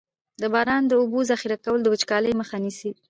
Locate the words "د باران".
0.41-0.83